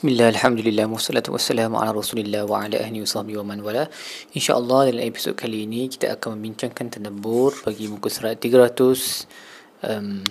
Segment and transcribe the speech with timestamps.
[0.00, 3.84] Bismillah, Alhamdulillah, wassalatu wassalamu ala rasulillah wa ala ahli wa wa man wala.
[4.32, 10.24] InsyaAllah dalam episod kali ini kita akan membincangkan tadabur bagi muka surat 324 um,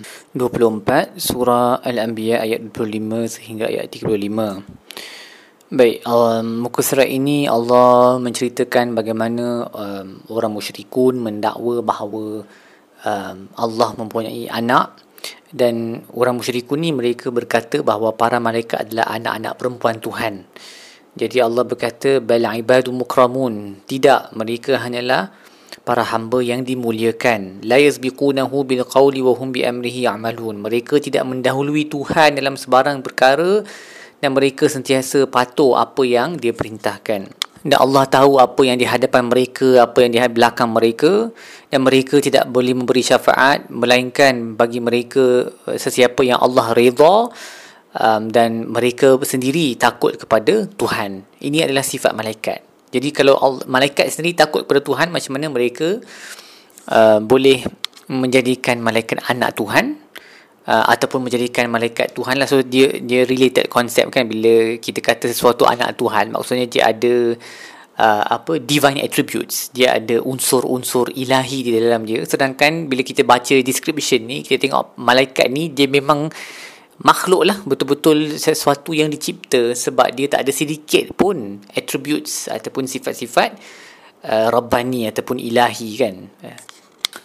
[1.14, 9.70] surah Al-Anbiya ayat 25 sehingga ayat 35 Baik, um, muka surat ini Allah menceritakan bagaimana
[9.70, 12.42] um, orang musyrikun mendakwa bahawa
[13.06, 14.98] um, Allah mempunyai anak
[15.50, 20.46] dan orang musyrikun ni mereka berkata bahawa para malaikat adalah anak-anak perempuan Tuhan.
[21.18, 23.82] Jadi Allah berkata bal ibadu mukramun.
[23.82, 25.34] Tidak, mereka hanyalah
[25.82, 27.66] para hamba yang dimuliakan.
[27.66, 30.62] La yazbiqunahu bil qawli wa hum bi amrihi ya'malun.
[30.62, 33.66] Mereka tidak mendahului Tuhan dalam sebarang perkara
[34.22, 39.28] dan mereka sentiasa patuh apa yang dia perintahkan dan Allah tahu apa yang di hadapan
[39.28, 41.28] mereka, apa yang di belakang mereka
[41.68, 47.28] dan mereka tidak boleh memberi syafaat melainkan bagi mereka eh, sesiapa yang Allah redha
[48.00, 51.28] um, dan mereka sendiri takut kepada Tuhan.
[51.44, 52.64] Ini adalah sifat malaikat.
[52.96, 56.00] Jadi kalau Allah, malaikat sendiri takut kepada Tuhan macam mana mereka
[56.88, 57.60] uh, boleh
[58.08, 59.99] menjadikan malaikat anak Tuhan?
[60.70, 62.46] Uh, ataupun menjadikan malaikat Tuhan lah.
[62.46, 67.34] So dia dia related konsep kan bila kita kata sesuatu anak Tuhan maksudnya dia ada
[67.98, 69.74] uh, apa divine attributes.
[69.74, 72.22] Dia ada unsur-unsur ilahi di dalam dia.
[72.22, 76.30] Sedangkan bila kita baca description ni kita tengok malaikat ni dia memang
[77.02, 77.58] makhluk lah.
[77.66, 83.50] Betul-betul sesuatu yang dicipta sebab dia tak ada sedikit pun attributes ataupun sifat-sifat
[84.24, 86.16] uh, rabbani ataupun ilahi kan.
[86.44, 86.79] Uh.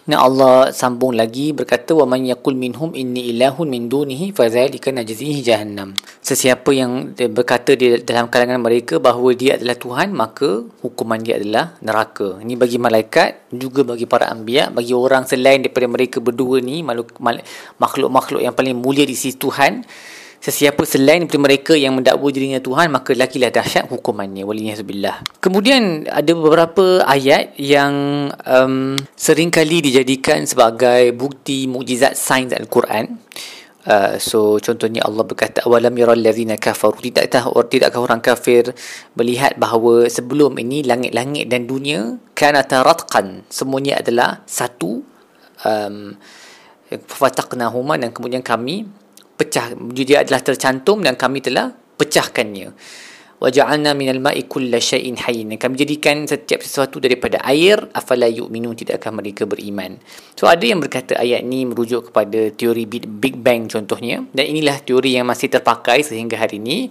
[0.06, 4.94] Dan Allah sambung lagi berkata wa man yaqul minhum inni ilahun min dunihi fa zalika
[4.94, 5.98] najzihi jahannam.
[6.22, 11.74] Sesiapa yang berkata di dalam kalangan mereka bahawa dia adalah Tuhan maka hukuman dia adalah
[11.82, 12.38] neraka.
[12.38, 18.40] Ini bagi malaikat juga bagi para anbiya, bagi orang selain daripada mereka berdua ni makhluk-makhluk
[18.46, 19.82] yang paling mulia di sisi Tuhan
[20.40, 25.40] Sesiapa selain daripada mereka yang mendakwa dirinya Tuhan maka lakilah dahsyat hukumannya waliyahzubillah.
[25.42, 33.20] Kemudian ada beberapa ayat yang um, seringkali dijadikan sebagai bukti mukjizat sains Al-Quran.
[33.86, 38.74] Uh, so contohnya Allah berkata awalam yaral ladzina kafaru tidakkah orang tidakkah orang kafir
[39.14, 45.06] melihat bahawa sebelum ini langit-langit dan dunia kana taratqan semuanya adalah satu
[45.62, 46.18] um
[46.90, 48.86] fataqnahuma dan kemudian kami
[49.36, 52.72] pecah dia adalah tercantum dan kami telah pecahkannya.
[53.36, 55.60] Wa ja'alna minal ma'i kulla shay'in hayyin.
[55.60, 60.00] Kami jadikan setiap sesuatu daripada air afala yu'minun tidak akan mereka beriman.
[60.32, 64.24] So ada yang berkata ayat ni merujuk kepada teori big bang contohnya.
[64.32, 66.88] Dan inilah teori yang masih terpakai sehingga hari ini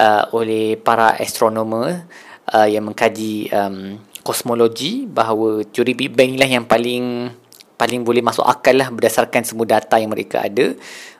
[0.00, 2.08] uh, oleh para astronomer
[2.56, 7.28] uh, yang mengkaji um, kosmologi bahawa teori big bang inilah yang paling
[7.76, 10.72] paling boleh masuk akal lah berdasarkan semua data yang mereka ada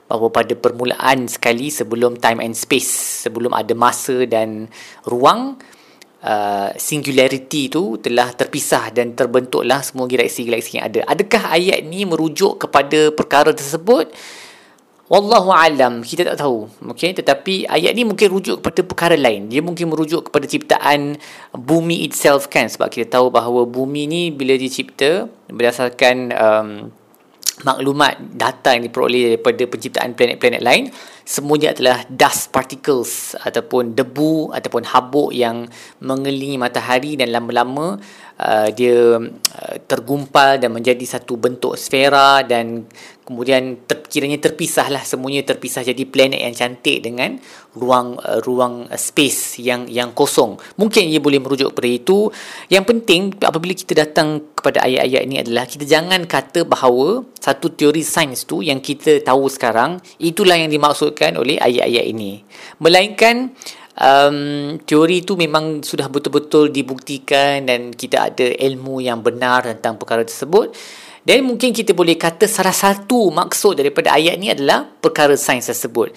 [0.09, 4.65] bahawa pada permulaan sekali sebelum time and space sebelum ada masa dan
[5.05, 5.59] ruang
[6.23, 10.99] uh, singularity itu telah terpisah dan terbentuklah semua galaksi-galaksi yang ada.
[11.05, 14.09] Adakah ayat ni merujuk kepada perkara tersebut
[15.07, 16.03] wallahu alam.
[16.03, 16.67] Kita tak tahu.
[16.91, 19.47] Okey tetapi ayat ni mungkin rujuk kepada perkara lain.
[19.51, 21.19] Dia mungkin merujuk kepada ciptaan
[21.55, 22.67] bumi itself kan?
[22.67, 26.69] Sebab kita tahu bahawa bumi ni bila dicipta berdasarkan um,
[27.65, 30.93] maklumat data yang diperoleh daripada penciptaan planet-planet lain
[31.27, 35.67] semuanya adalah dust particles ataupun debu ataupun habuk yang
[35.99, 37.99] mengelilingi matahari dan lama-lama
[38.39, 42.87] uh, dia uh, tergumpal dan menjadi satu bentuk sfera dan
[43.27, 47.35] kemudian ter, kiranya terpisahlah semuanya terpisah jadi planet yang cantik dengan
[47.75, 50.55] ruang uh, ruang space yang yang kosong.
[50.79, 52.31] Mungkin ia boleh merujuk kepada itu.
[52.71, 58.01] Yang penting apabila kita datang kepada ayat-ayat ini adalah kita jangan kata bahawa satu teori
[58.01, 60.71] sains tu yang kita tahu sekarang itulah yang
[61.17, 62.45] dimaksudkan oleh ayat-ayat ini
[62.77, 63.57] melainkan
[63.97, 70.21] um, teori itu memang sudah betul-betul dibuktikan dan kita ada ilmu yang benar tentang perkara
[70.21, 70.77] tersebut
[71.25, 76.13] dan mungkin kita boleh kata salah satu maksud daripada ayat ni adalah perkara sains tersebut.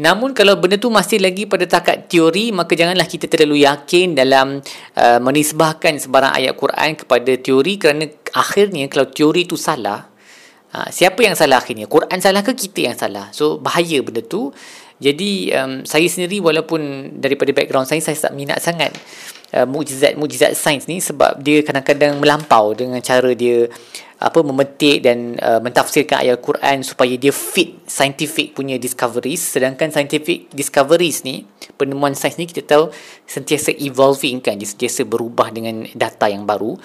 [0.00, 4.60] Namun kalau benda tu masih lagi pada takat teori, maka janganlah kita terlalu yakin dalam
[4.96, 10.09] uh, menisbahkan sebarang ayat Quran kepada teori kerana akhirnya kalau teori tu salah,
[10.74, 11.86] uh, siapa yang salah akhirnya?
[11.86, 13.30] Quran salah ke kita yang salah?
[13.30, 14.50] So bahaya benda tu.
[15.00, 18.92] Jadi um, saya sendiri walaupun daripada background saya, saya tak minat sangat
[19.56, 23.66] uh, mukjizat-mukjizat sains ni sebab dia kadang-kadang melampau dengan cara dia
[24.20, 30.52] apa memetik dan uh, mentafsirkan ayat Quran supaya dia fit scientific punya discoveries sedangkan scientific
[30.52, 31.48] discoveries ni
[31.80, 32.92] penemuan sains ni kita tahu
[33.24, 36.76] sentiasa evolving kan dia sentiasa berubah dengan data yang baru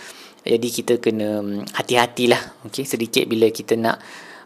[0.45, 2.85] jadi kita kena um, hati-hatilah okey?
[2.85, 3.97] Sedikit bila kita nak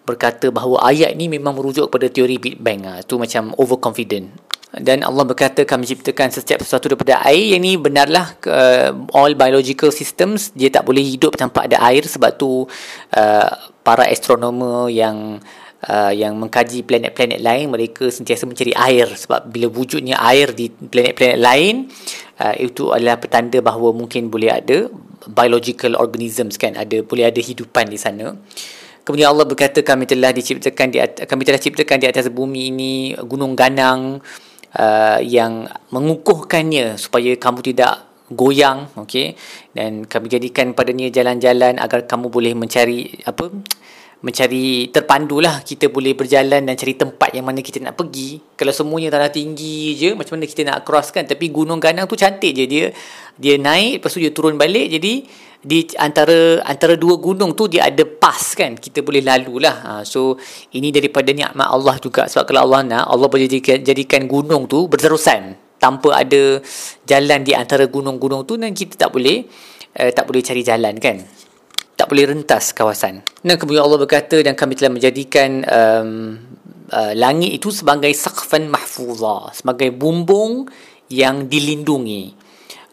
[0.07, 2.88] berkata bahawa ayat ni memang merujuk kepada teori Big Bang.
[2.88, 4.31] Ah tu macam overconfident.
[4.69, 7.57] Dan Allah berkata kami ciptakan setiap sesuatu daripada air.
[7.57, 12.38] Yang ni benarlah uh, all biological systems dia tak boleh hidup tanpa ada air sebab
[12.40, 12.63] tu
[13.18, 13.50] uh,
[13.84, 15.44] para astronomer yang
[15.90, 19.10] uh, yang mengkaji planet-planet lain mereka sentiasa mencari air.
[19.10, 21.92] Sebab bila wujudnya air di planet-planet lain
[22.40, 24.88] uh, itu adalah petanda bahawa mungkin boleh ada
[25.27, 28.31] biological organisms kan ada boleh ada hidupan di sana.
[29.04, 32.94] Kemudian Allah berkata kami telah diciptakan di kami telah ciptakan di atas bumi ini
[33.25, 34.21] gunung ganang
[34.77, 39.33] uh, yang mengukuhkannya supaya kamu tidak goyang okey.
[39.74, 43.50] Dan kami jadikan padanya jalan-jalan agar kamu boleh mencari apa
[44.19, 48.44] mencari terpandulah kita boleh berjalan dan cari tempat yang mana kita nak pergi.
[48.60, 51.24] Kalau semuanya tanah tinggi je macam mana kita nak cross kan?
[51.24, 52.66] Tapi gunung ganang tu cantik je.
[52.68, 52.86] Dia
[53.39, 54.92] dia naik lepas tu dia turun balik.
[54.92, 55.24] Jadi
[55.60, 58.75] di antara antara dua gunung tu dia ada pas kan?
[58.75, 60.36] Kita boleh lalu lah ha, so
[60.75, 62.27] ini daripada nikmat Allah juga.
[62.27, 65.56] Sebab kalau Allah nak Allah boleh jadikan, jadikan gunung tu berterusan.
[65.80, 66.60] Tanpa ada
[67.07, 69.48] jalan di antara gunung-gunung tu dan kita tak boleh
[69.95, 71.24] uh, tak boleh cari jalan kan
[72.09, 73.21] boleh rentas kawasan.
[73.45, 76.09] Dan kemudian Allah berkata dan kami telah menjadikan um,
[76.89, 80.65] uh, langit itu sebagai saqfan mahfuzah sebagai bumbung
[81.13, 82.50] yang dilindungi.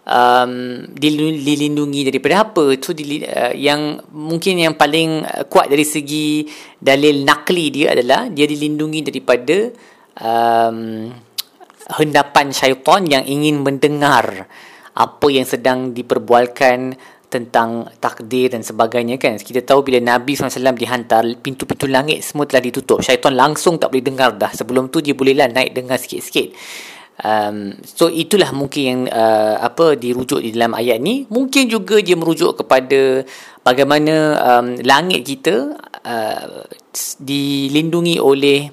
[0.06, 2.78] Um, dilindungi daripada apa?
[2.78, 6.46] Tu uh, yang mungkin yang paling uh, kuat dari segi
[6.78, 9.74] dalil nakli dia adalah dia dilindungi daripada
[10.22, 11.10] um,
[11.98, 14.46] hendapan syaitan yang ingin mendengar
[14.96, 16.96] apa yang sedang diperbualkan
[17.26, 19.36] tentang takdir dan sebagainya kan?
[19.36, 23.02] Kita tahu bila Nabi SAW dihantar pintu-pintu langit semua telah ditutup.
[23.02, 24.50] Syaitan langsung tak boleh dengar dah.
[24.54, 26.54] Sebelum tu dia bolehlah naik dengar sikit-sikit.
[27.16, 31.24] Um, so itulah mungkin yang uh, apa dirujuk di dalam ayat ni.
[31.32, 33.24] Mungkin juga dia merujuk kepada
[33.64, 36.68] bagaimana um, langit kita uh,
[37.18, 38.68] dilindungi oleh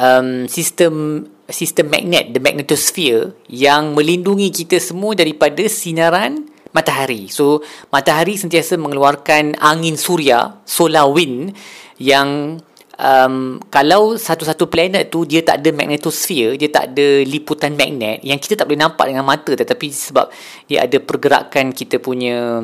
[0.00, 7.30] um, sistem sistem magnet the magnetosphere yang melindungi kita semua daripada sinaran matahari.
[7.30, 7.62] So
[7.94, 11.54] matahari sentiasa mengeluarkan angin suria solar wind
[12.02, 12.58] yang
[12.98, 18.36] um, kalau satu-satu planet tu dia tak ada magnetosphere, dia tak ada liputan magnet yang
[18.42, 20.26] kita tak boleh nampak dengan mata tetapi sebab
[20.66, 22.58] dia ada pergerakan kita punya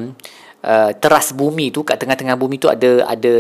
[0.67, 3.35] uh, teras bumi tu kat tengah-tengah bumi tu ada ada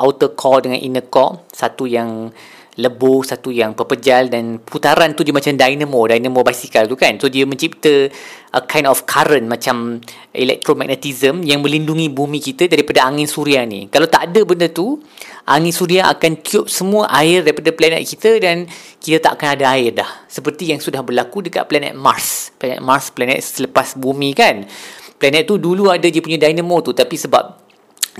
[0.00, 2.32] outer core dengan inner core, satu yang
[2.80, 7.20] lebur, satu yang pepejal dan putaran tu dia macam dynamo, dynamo basikal tu kan.
[7.20, 8.08] So dia mencipta
[8.56, 10.00] a kind of current macam
[10.32, 13.86] electromagnetism yang melindungi bumi kita daripada angin suria ni.
[13.92, 14.98] Kalau tak ada benda tu,
[15.44, 18.64] angin suria akan tiup semua air daripada planet kita dan
[18.96, 20.10] kita tak akan ada air dah.
[20.26, 22.56] Seperti yang sudah berlaku dekat planet Mars.
[22.56, 24.64] Planet Mars, planet selepas bumi kan.
[25.20, 27.59] Planet tu dulu ada dia punya dynamo tu tapi sebab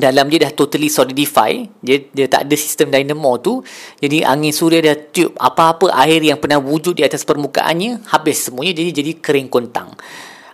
[0.00, 1.52] dalam dia dah totally solidify.
[1.85, 3.61] Dia dia tak ada sistem dynamo tu.
[4.00, 8.81] Jadi angin suria dah tiup apa-apa air yang pernah wujud di atas permukaannya habis semuanya
[8.81, 9.93] jadi jadi kering kontang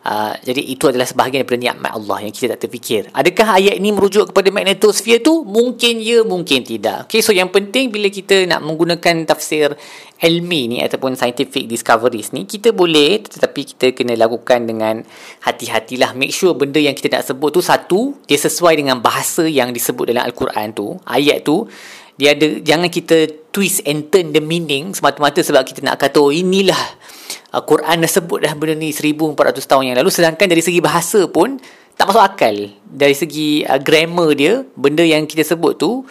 [0.06, 3.10] Uh, jadi itu adalah sebahagian daripada nikmat Allah yang kita tak terfikir.
[3.10, 5.42] Adakah ayat ini merujuk kepada magnetosphere tu?
[5.42, 7.10] Mungkin ya, mungkin tidak.
[7.10, 9.74] Okay, so yang penting bila kita nak menggunakan tafsir
[10.22, 15.02] ilmi ni ataupun scientific discoveries ni, kita boleh tetapi kita kena lakukan dengan
[15.42, 16.14] hati-hatilah.
[16.14, 20.14] Make sure benda yang kita nak sebut tu satu, dia sesuai dengan bahasa yang disebut
[20.14, 21.66] dalam Al-Quran tu, ayat tu.
[22.16, 26.32] Dia ada jangan kita twist and turn the meaning semata-mata sebab kita nak kata oh
[26.32, 26.76] inilah
[27.52, 31.28] uh, Quran dah sebut dah benda ni 1400 tahun yang lalu sedangkan dari segi bahasa
[31.28, 31.60] pun
[31.96, 36.04] tak masuk akal dari segi uh, grammar dia benda yang kita sebut tu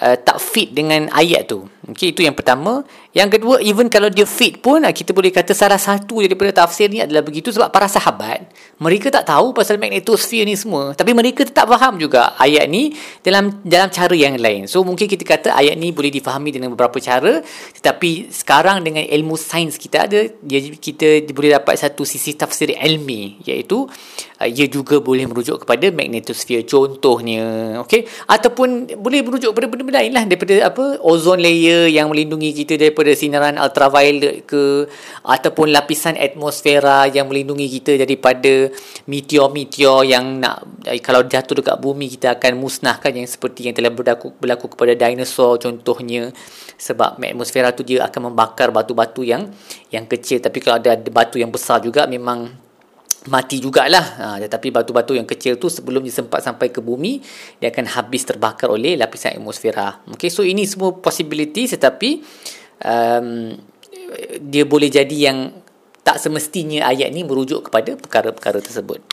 [0.00, 1.66] uh, tak fit dengan ayat tu.
[1.90, 2.86] Okey, itu yang pertama.
[3.12, 6.88] Yang kedua, even kalau dia fit pun uh, kita boleh kata salah satu daripada tafsir
[6.88, 8.46] ni adalah begitu sebab para sahabat
[8.78, 12.94] mereka tak tahu pasal magnetosphere ni semua, tapi mereka tetap faham juga ayat ni
[13.26, 14.70] dalam dalam cara yang lain.
[14.70, 17.42] So mungkin kita kata ayat ni boleh difahami dengan beberapa cara,
[17.74, 23.42] tetapi sekarang dengan ilmu sains kita ada, dia kita boleh dapat satu sisi tafsir ilmi
[23.42, 23.82] iaitu
[24.38, 28.06] uh, ia juga boleh merujuk kepada magnetosphere contohnya, okey?
[28.30, 32.78] Ataupun boleh merujuk kepada benda benda lain lah daripada apa ozone layer yang melindungi kita
[32.78, 34.86] daripada sinaran ultraviolet ke
[35.26, 38.67] ataupun lapisan atmosfera yang melindungi kita daripada
[39.06, 43.92] meteor-meteor yang nak eh, kalau jatuh dekat bumi kita akan musnahkan yang seperti yang telah
[43.92, 46.30] berlaku, berlaku kepada dinosaur contohnya.
[46.78, 49.50] Sebab atmosfera tu dia akan membakar batu-batu yang
[49.90, 50.38] yang kecil.
[50.38, 52.68] Tapi kalau ada batu yang besar juga memang
[53.26, 54.06] mati jugalah.
[54.18, 57.18] Ha, tetapi batu-batu yang kecil tu sebelum dia sempat sampai ke bumi
[57.58, 60.06] dia akan habis terbakar oleh lapisan atmosfera.
[60.14, 62.22] Okay, so ini semua possibility tetapi
[62.86, 63.58] um,
[64.40, 65.52] dia boleh jadi yang
[66.08, 69.04] tak semestinya ayat ni merujuk kepada perkara-perkara tersebut.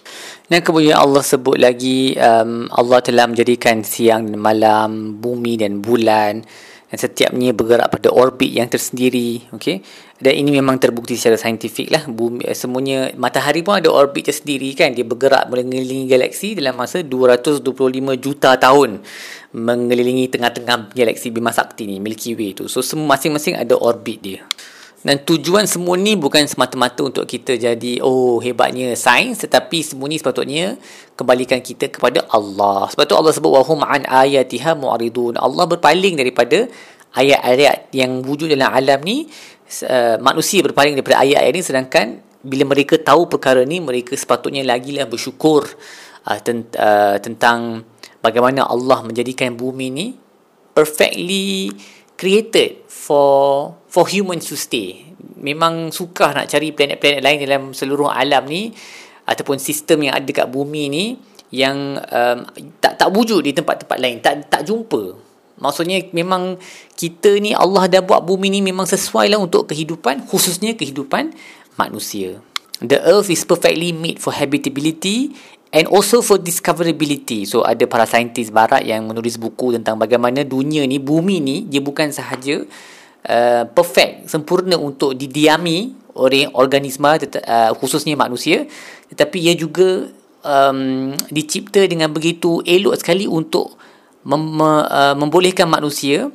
[0.47, 6.39] Dan kemudian Allah sebut lagi um, Allah telah menjadikan siang dan malam bumi dan bulan
[6.87, 9.83] dan setiapnya bergerak pada orbit yang tersendiri okey?
[10.15, 12.07] Dan ini memang terbukti secara saintifik lah.
[12.07, 14.95] Bumi eh, semuanya matahari pun ada orbit tersendiri kan?
[14.95, 17.59] Dia bergerak mengelilingi galaksi dalam masa 225
[18.23, 19.03] juta tahun
[19.51, 22.71] mengelilingi tengah-tengah galaksi Bima Sakti ni Milky Way tu.
[22.71, 24.39] So masing-masing ada orbit dia
[25.05, 30.17] dan tujuan semua ni bukan semata-mata untuk kita jadi oh hebatnya sains tetapi semua ni
[30.17, 30.81] sepatutnya
[31.13, 32.89] kembalikan kita kepada Allah.
[32.89, 35.37] Sebab tu Allah sebut wahum an ayatiha mu'ridun.
[35.37, 36.65] Allah berpaling daripada
[37.13, 39.29] ayat-ayat yang wujud dalam alam ni
[39.85, 42.05] uh, manusia berpaling daripada ayat-ayat ni sedangkan
[42.41, 45.69] bila mereka tahu perkara ni mereka sepatutnya lagi lah bersyukur
[46.25, 47.85] uh, tent, uh, tentang
[48.25, 50.07] bagaimana Allah menjadikan bumi ni
[50.73, 51.69] perfectly
[52.15, 55.13] created for for humans to stay.
[55.39, 58.73] Memang suka nak cari planet-planet lain dalam seluruh alam ni
[59.25, 61.05] ataupun sistem yang ada dekat bumi ni
[61.53, 62.39] yang um,
[62.81, 65.15] tak tak wujud di tempat-tempat lain, tak tak jumpa.
[65.55, 66.59] Maksudnya memang
[66.99, 71.31] kita ni Allah dah buat bumi ni memang sesuai lah untuk kehidupan khususnya kehidupan
[71.79, 72.43] manusia.
[72.83, 75.31] The earth is perfectly made for habitability
[75.75, 77.43] and also for discoverability.
[77.43, 81.83] So ada para saintis barat yang menulis buku tentang bagaimana dunia ni, bumi ni dia
[81.83, 82.63] bukan sahaja
[83.27, 88.63] uh, perfect, sempurna untuk didiami oleh organisma uh, khususnya manusia,
[89.11, 90.07] tetapi ia juga
[90.47, 93.75] um, dicipta dengan begitu elok sekali untuk
[94.23, 96.31] mem- uh, membolehkan manusia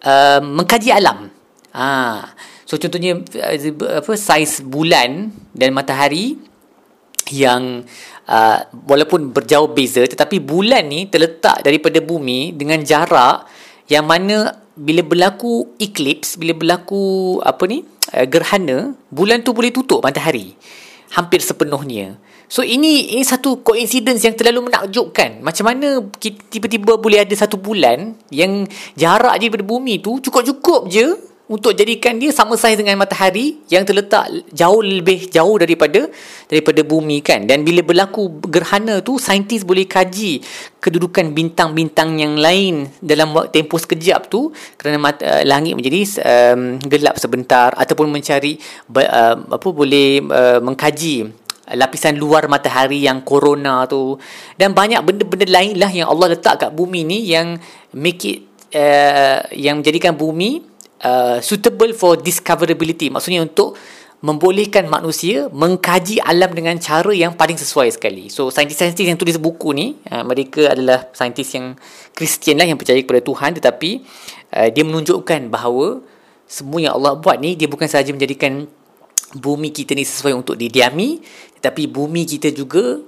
[0.00, 1.28] uh, mengkaji alam.
[1.76, 2.32] Ah,
[2.64, 6.40] so contohnya uh, apa saiz bulan dan matahari
[7.28, 7.84] yang
[8.28, 13.46] uh, walaupun berjauh beza tetapi bulan ni terletak daripada bumi dengan jarak
[13.86, 20.04] yang mana bila berlaku eclipse bila berlaku apa ni uh, gerhana bulan tu boleh tutup
[20.04, 20.54] matahari.
[21.06, 22.18] Hampir sepenuhnya.
[22.46, 25.42] So ini ini satu coincidence yang terlalu menakjubkan.
[25.42, 26.02] Macam mana
[26.50, 31.14] tiba-tiba boleh ada satu bulan yang jarak je daripada bumi tu cukup-cukup je
[31.46, 36.10] untuk jadikan dia sama saiz dengan matahari yang terletak jauh lebih jauh daripada
[36.50, 37.46] daripada bumi kan?
[37.46, 40.42] Dan bila berlaku gerhana tu saintis boleh kaji
[40.82, 47.14] kedudukan bintang-bintang yang lain dalam tempoh sekejap tu kerana mata, uh, langit menjadi um, gelap
[47.22, 48.58] sebentar ataupun mencari
[48.90, 51.30] uh, apa boleh uh, mengkaji
[51.78, 54.18] lapisan luar matahari yang corona tu.
[54.58, 57.58] Dan banyak benda-benda lain lah yang Allah letak kat bumi ni yang
[57.94, 58.38] make it
[58.74, 60.75] uh, yang menjadikan bumi
[61.06, 63.78] uh, suitable for discoverability maksudnya untuk
[64.24, 68.32] membolehkan manusia mengkaji alam dengan cara yang paling sesuai sekali.
[68.32, 71.78] So saintis-saintis yang tulis buku ni uh, mereka adalah saintis yang
[72.16, 73.90] Kristian lah yang percaya kepada Tuhan tetapi
[74.56, 76.02] uh, dia menunjukkan bahawa
[76.48, 78.66] semua yang Allah buat ni dia bukan sahaja menjadikan
[79.36, 81.20] bumi kita ni sesuai untuk didiami
[81.58, 83.02] tetapi bumi kita juga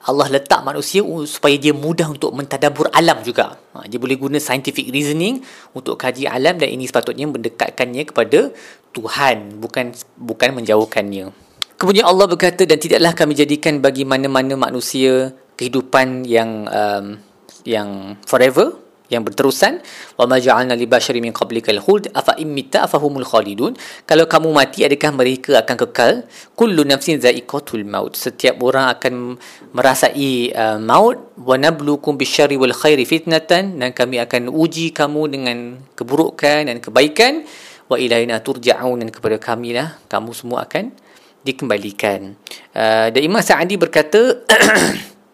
[0.00, 3.60] Allah letak manusia supaya dia mudah untuk mentadabur alam juga.
[3.76, 5.44] Ha, dia boleh guna scientific reasoning
[5.76, 8.48] untuk kaji alam dan ini sepatutnya mendekatkannya kepada
[8.96, 11.50] Tuhan bukan bukan menjauhkannya.
[11.76, 17.20] Kemudian Allah berkata dan tidaklah kami jadikan bagi mana-mana manusia kehidupan yang um,
[17.68, 19.82] yang forever yang berterusan
[20.16, 23.74] wa ma ja'alna li bashari min qablikal khuld afa imitta afahumul khalidun.
[24.06, 26.12] Kalau kamu mati adakah mereka akan kekal?
[26.54, 28.14] Kullu nafsin za'iqatul maut.
[28.14, 29.36] Setiap orang akan
[29.74, 31.18] merasai uh, maut.
[31.34, 33.82] Wa nabluukum bisyarri wal khairi fitnatan.
[33.82, 35.58] Dan kami akan uji kamu dengan
[35.98, 37.42] keburukan dan kebaikan.
[37.90, 39.02] Wa ilaina turja'un.
[39.02, 40.94] Dan kepada kami lah kamu semua akan
[41.42, 42.38] dikembalikan.
[42.70, 44.46] Uh, dan Imam Sa'adi berkata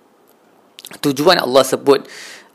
[1.04, 2.06] tujuan Allah sebut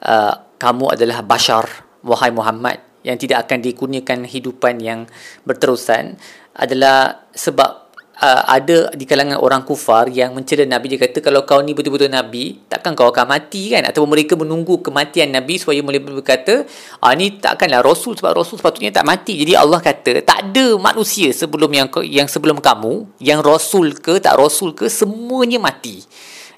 [0.08, 1.65] uh, kamu adalah bashar
[2.06, 5.10] wahai Muhammad yang tidak akan dikurniakan hidupan yang
[5.41, 6.22] berterusan
[6.53, 7.89] adalah sebab
[8.22, 10.94] uh, ada di kalangan orang kufar yang mencela Nabi.
[10.94, 13.89] Dia kata kalau kau ni betul-betul Nabi takkan kau akan mati kan?
[13.89, 16.62] Atau mereka menunggu kematian Nabi supaya boleh berkata
[17.01, 19.41] ah ni takkanlah Rasul sebab Rasul sepatutnya tak mati.
[19.41, 24.38] Jadi Allah kata tak ada manusia sebelum yang yang sebelum kamu yang Rasul ke tak
[24.38, 26.06] Rasul ke semuanya mati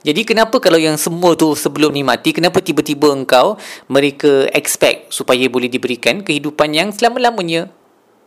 [0.04, 3.56] jadi kenapa kalau yang semua tu sebelum ni mati, kenapa tiba-tiba engkau
[3.88, 7.72] mereka expect supaya boleh diberikan kehidupan yang selama-lamanya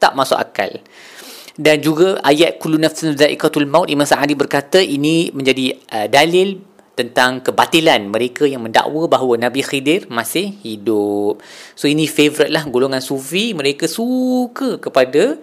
[0.01, 0.73] tak masuk akal.
[1.57, 6.61] Dan juga ayat kullu nafsin dha'iqatul maut Imam Sa'adi berkata ini menjadi uh, dalil
[6.97, 11.45] tentang kebatilan mereka yang mendakwa bahawa Nabi Khidir masih hidup.
[11.77, 15.37] So ini favourite lah golongan sufi mereka suka kepada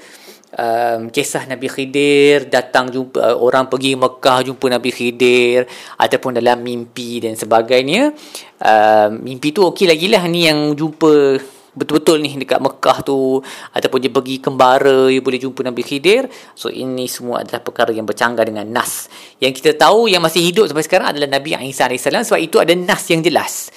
[0.58, 5.66] um, kisah Nabi Khidir datang jumpa uh, orang pergi Mekah jumpa Nabi Khidir
[5.98, 8.14] ataupun dalam mimpi dan sebagainya.
[8.62, 11.42] Uh, mimpi tu okey lagi lah ni yang jumpa
[11.74, 13.42] betul-betul ni dekat Mekah tu
[13.74, 16.30] ataupun dia pergi kembara dia boleh jumpa Nabi Khidir.
[16.54, 19.10] So ini semua adalah perkara yang bercanggah dengan nas.
[19.42, 22.06] Yang kita tahu yang masih hidup sampai sekarang adalah Nabi Isa AS.
[22.06, 23.74] Sebab itu ada nas yang jelas.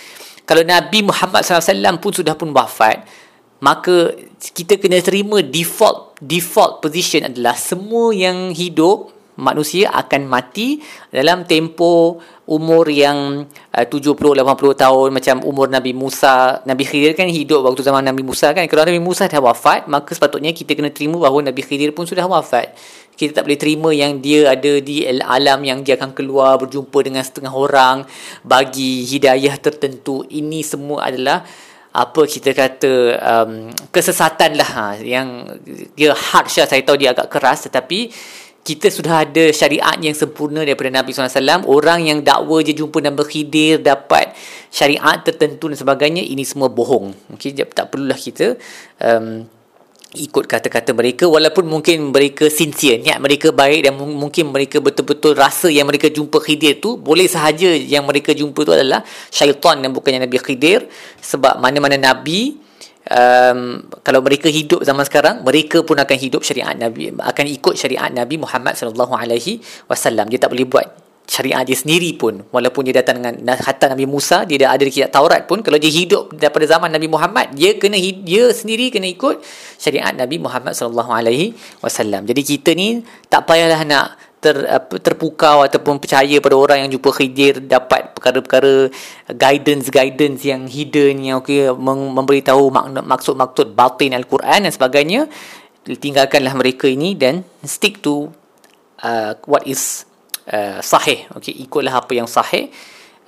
[0.47, 7.28] Kalau Nabi Muhammad SAW pun sudah pun wafat maka kita kena terima default default position
[7.28, 10.80] adalah semua yang hidup manusia akan mati
[11.12, 12.18] dalam tempoh
[12.49, 13.44] umur yang
[13.75, 15.08] uh, 70 80 tahun.
[15.12, 18.64] Macam umur Nabi Musa Nabi Khidir kan hidup waktu zaman Nabi Musa kan.
[18.64, 22.25] Kalau Nabi Musa dah wafat maka sepatutnya kita kena terima bahawa Nabi Khidir pun sudah
[22.25, 22.73] wafat.
[23.16, 27.25] Kita tak boleh terima yang dia ada di alam yang dia akan keluar berjumpa dengan
[27.25, 28.04] setengah orang
[28.44, 30.20] bagi hidayah tertentu.
[30.28, 31.40] Ini semua adalah
[31.96, 35.48] apa kita kata um, kesesatan lah ha, yang
[35.96, 38.12] dia harsh lah saya tahu dia agak keras tetapi
[38.66, 43.22] kita sudah ada syariat yang sempurna daripada Nabi SAW orang yang dakwa je jumpa Nabi
[43.22, 44.34] Khidir dapat
[44.74, 47.14] syariat tertentu dan sebagainya ini semua bohong.
[47.38, 48.58] Okay, tak perlulah kita
[48.98, 49.46] um,
[50.14, 55.66] ikut kata-kata mereka walaupun mungkin mereka sincere niat mereka baik dan mungkin mereka betul-betul rasa
[55.66, 59.02] yang mereka jumpa Khidir tu boleh sahaja yang mereka jumpa tu adalah
[59.34, 60.86] syaitan dan bukannya Nabi Khidir.
[61.18, 62.54] Sebab mana-mana Nabi
[63.10, 68.08] um, kalau mereka hidup zaman sekarang mereka pun akan hidup syariat Nabi akan ikut syariat
[68.08, 69.58] Nabi Muhammad sallallahu alaihi
[69.90, 70.30] wasallam.
[70.30, 74.47] Dia tak boleh buat syariat dia sendiri pun walaupun dia datang dengan khatam Nabi Musa
[74.47, 77.75] dia dah ada di kitab Taurat pun kalau dia hidup daripada zaman Nabi Muhammad dia
[77.75, 79.42] kena dia sendiri kena ikut
[79.76, 81.52] syariat Nabi Muhammad sallallahu alaihi
[81.83, 82.25] wasallam.
[82.25, 84.54] Jadi kita ni tak payahlah nak ter,
[85.02, 88.95] terpukau ataupun percaya pada orang yang jumpa Khidir dapat perkara-perkara
[89.35, 92.71] guidance-guidance yang hidden yang okay, memberitahu
[93.02, 95.21] maksud-maksud batin Al-Quran dan sebagainya
[95.87, 98.30] tinggalkanlah mereka ini dan stick to
[99.02, 100.05] uh, what is
[100.52, 102.70] uh, sahih okay, ikutlah apa yang sahih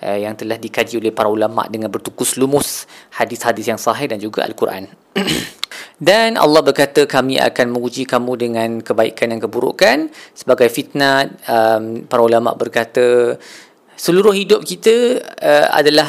[0.02, 4.44] uh, yang telah dikaji oleh para ulama dengan bertukus lumus hadis-hadis yang sahih dan juga
[4.46, 4.90] Al-Quran
[5.98, 9.96] Dan Allah berkata kami akan menguji kamu dengan kebaikan dan keburukan
[10.30, 11.26] sebagai fitnah.
[11.50, 13.34] Um, para ulama berkata
[13.98, 16.06] seluruh hidup kita uh, adalah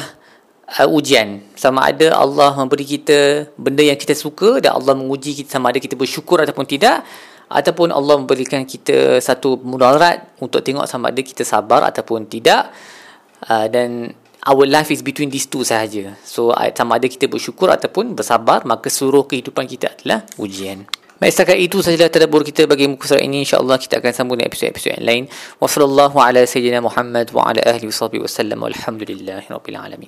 [0.77, 1.41] uh, ujian.
[1.57, 5.81] Sama ada Allah memberi kita benda yang kita suka dan Allah menguji kita sama ada
[5.81, 7.01] kita bersyukur ataupun tidak
[7.49, 12.69] ataupun Allah memberikan kita satu mudarat untuk tengok sama ada kita sabar ataupun tidak.
[13.49, 14.13] Uh, dan
[14.45, 16.15] our life is between these two sahaja.
[16.21, 20.85] So sama ada kita bersyukur ataupun bersabar maka seluruh kehidupan kita adalah ujian.
[21.19, 24.55] Baik setakat itu sahaja tadabbur kita bagi muka surat ini insya-Allah kita akan sambung dengan
[24.55, 25.23] episod-episod yang lain.
[25.59, 30.07] Wassallallahu ala sayyidina Muhammad wa ala ahli wa sahbihi wasallam walhamdulillahirabbil alamin.